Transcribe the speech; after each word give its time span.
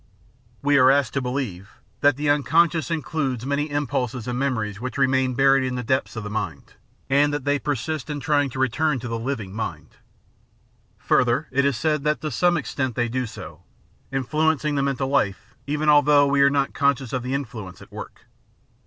We 0.63 0.79
are 0.79 0.89
asked 0.89 1.13
to 1.13 1.21
beheve 1.21 1.67
that 1.99 2.17
"the 2.17 2.27
unconscious 2.27 2.89
includes 2.89 3.45
many 3.45 3.69
impulses 3.69 4.27
and 4.27 4.39
memories 4.39 4.81
which 4.81 4.97
remain 4.97 5.35
buried 5.35 5.63
in 5.63 5.75
the 5.75 5.83
depths 5.83 6.15
of 6.15 6.23
the 6.23 6.29
mind," 6.31 6.73
and 7.07 7.31
that 7.31 7.45
they 7.45 7.59
persist 7.59 8.09
in 8.09 8.19
trying 8.19 8.49
to 8.49 8.57
return 8.59 8.97
to 9.01 9.07
The 9.07 9.19
Science 9.19 9.29
of 9.29 9.37
the 9.37 9.45
Mind 9.53 9.89
559 10.97 11.19
the 11.19 11.19
living 11.19 11.29
mind. 11.35 11.37
Further, 11.37 11.47
it 11.51 11.65
is 11.65 11.77
said 11.77 12.03
that 12.03 12.19
to 12.21 12.31
some 12.31 12.57
extent 12.57 12.95
they 12.95 13.09
do 13.09 13.27
so, 13.27 13.61
influencing 14.11 14.73
the 14.73 14.81
mental 14.81 15.07
life 15.07 15.53
even 15.67 15.87
although 15.87 16.25
we 16.25 16.41
are 16.41 16.49
not 16.49 16.73
conscious 16.73 17.13
of 17.13 17.21
the 17.21 17.35
influence 17.35 17.79
at 17.79 17.91
work. 17.91 18.25